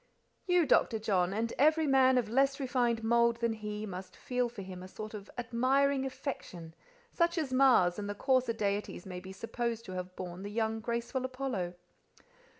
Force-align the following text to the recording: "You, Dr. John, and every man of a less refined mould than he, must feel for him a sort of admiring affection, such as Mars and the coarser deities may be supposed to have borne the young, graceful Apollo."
"You, 0.47 0.65
Dr. 0.65 0.97
John, 0.97 1.31
and 1.31 1.53
every 1.59 1.85
man 1.85 2.17
of 2.17 2.27
a 2.27 2.31
less 2.31 2.59
refined 2.59 3.03
mould 3.03 3.37
than 3.37 3.53
he, 3.53 3.85
must 3.85 4.17
feel 4.17 4.49
for 4.49 4.63
him 4.63 4.81
a 4.81 4.87
sort 4.87 5.13
of 5.13 5.29
admiring 5.37 6.07
affection, 6.07 6.73
such 7.11 7.37
as 7.37 7.53
Mars 7.53 7.99
and 7.99 8.09
the 8.09 8.15
coarser 8.15 8.53
deities 8.53 9.05
may 9.05 9.19
be 9.19 9.31
supposed 9.31 9.85
to 9.85 9.91
have 9.91 10.15
borne 10.15 10.41
the 10.41 10.49
young, 10.49 10.79
graceful 10.79 11.23
Apollo." 11.23 11.75